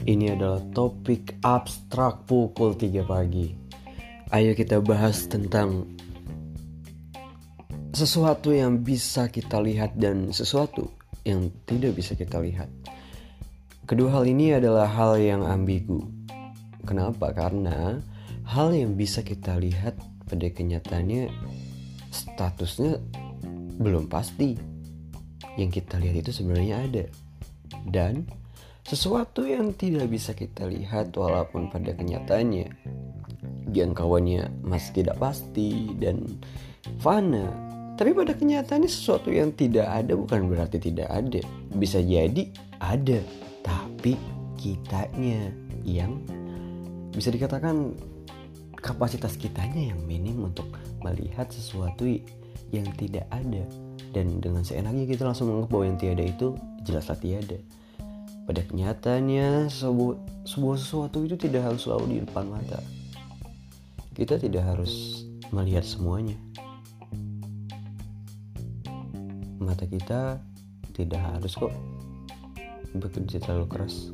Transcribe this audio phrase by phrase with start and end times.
[0.00, 3.52] Ini adalah topik abstrak pukul 3 pagi.
[4.32, 5.84] Ayo kita bahas tentang
[7.92, 10.88] sesuatu yang bisa kita lihat dan sesuatu
[11.28, 12.72] yang tidak bisa kita lihat.
[13.84, 16.00] Kedua hal ini adalah hal yang ambigu.
[16.88, 17.36] Kenapa?
[17.36, 18.00] Karena
[18.48, 21.28] hal yang bisa kita lihat pada kenyataannya
[22.08, 22.96] statusnya
[23.76, 24.56] belum pasti.
[25.60, 27.04] Yang kita lihat itu sebenarnya ada.
[27.84, 28.24] Dan
[28.90, 32.74] sesuatu yang tidak bisa kita lihat walaupun pada kenyataannya
[33.70, 36.26] jangkauannya masih tidak pasti dan
[36.98, 37.46] fana.
[37.94, 41.38] Tapi pada kenyataannya sesuatu yang tidak ada bukan berarti tidak ada.
[41.70, 42.50] Bisa jadi
[42.82, 43.22] ada,
[43.62, 44.18] tapi
[44.58, 45.54] kitanya
[45.86, 46.18] yang
[47.14, 47.94] bisa dikatakan
[48.74, 50.66] kapasitas kitanya yang minim untuk
[51.06, 52.10] melihat sesuatu
[52.74, 53.62] yang tidak ada
[54.10, 56.48] dan dengan seenaknya kita langsung menganggap bahwa yang tiada itu
[56.82, 57.58] jelaslah tiada
[58.50, 62.82] pada kenyataannya, sebuah, sebuah sesuatu itu tidak harus selalu di depan mata.
[64.10, 65.22] Kita tidak harus
[65.54, 66.34] melihat semuanya.
[69.62, 70.42] Mata kita
[70.98, 71.70] tidak harus kok
[72.98, 74.10] bekerja terlalu keras.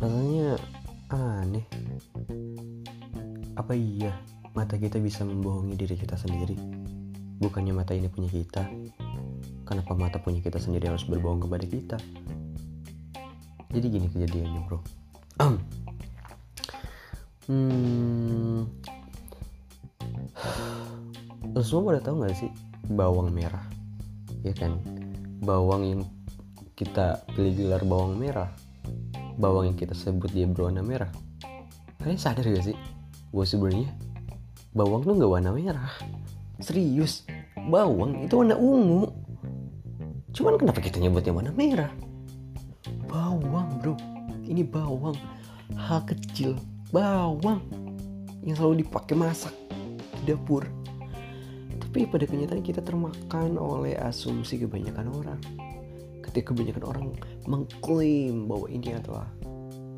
[0.00, 0.56] Rasanya
[1.12, 1.68] aneh.
[3.52, 4.16] Apa iya
[4.56, 6.56] mata kita bisa membohongi diri kita sendiri.
[7.36, 8.64] Bukannya mata ini punya kita.
[9.68, 12.00] Kenapa mata punya kita sendiri harus berbohong kepada kita?
[13.68, 14.80] Jadi gini kejadiannya bro.
[17.52, 18.64] hmm,
[21.52, 22.48] lo semua pada tahu gak sih
[22.88, 23.68] bawang merah?
[24.40, 24.80] Ya kan,
[25.44, 26.00] bawang yang
[26.80, 28.48] kita beli gelar bawang merah,
[29.36, 31.12] bawang yang kita sebut dia berwarna merah.
[32.00, 32.78] Kalian sadar gak sih?
[33.28, 34.05] Gue sebenarnya
[34.76, 35.92] bawang tuh nggak warna merah.
[36.60, 37.24] Serius?
[37.56, 39.08] Bawang itu warna ungu.
[40.36, 41.88] Cuman kenapa kita nyebutnya warna merah?
[43.08, 43.96] Bawang bro.
[44.44, 45.16] Ini bawang.
[45.72, 46.60] Hal kecil.
[46.92, 47.64] Bawang.
[48.44, 49.56] Yang selalu dipakai masak
[50.20, 50.68] di dapur.
[51.80, 55.40] Tapi pada kenyataan kita termakan oleh asumsi kebanyakan orang.
[56.20, 57.04] Ketika kebanyakan orang
[57.48, 59.24] mengklaim bahwa ini adalah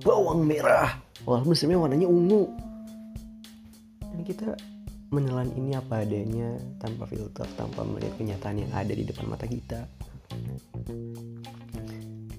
[0.06, 1.03] bawang merah.
[1.27, 2.68] Walaupun sebenarnya warnanya ungu
[4.19, 4.51] dan kita
[5.15, 9.87] menelan ini apa adanya tanpa filter tanpa melihat kenyataan yang ada di depan mata kita.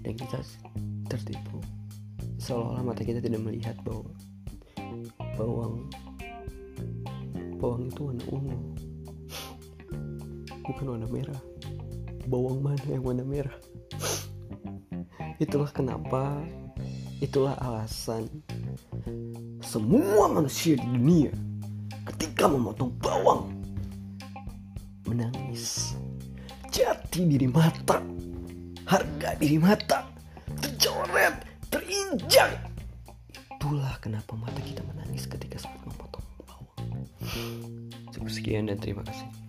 [0.04, 0.44] Dan kita
[1.08, 1.64] tertipu.
[2.36, 4.12] Seolah-olah mata kita tidak melihat bahwa
[5.40, 5.88] bawang
[7.64, 8.60] bawang itu warna ungu.
[10.68, 11.42] Bukan warna merah.
[12.28, 13.56] Bawang mana yang warna merah?
[15.40, 16.44] Itulah kenapa
[17.24, 18.28] itulah alasan
[19.64, 21.32] semua manusia di dunia
[22.14, 23.54] ketika memotong bawang
[25.06, 25.94] menangis.
[26.70, 28.02] Jati diri mata
[28.86, 30.06] harga diri mata
[30.62, 32.54] tercoret terinjak.
[33.58, 37.06] Itulah kenapa mata kita menangis ketika saat memotong bawang.
[38.14, 39.49] Cukup sekian dan terima kasih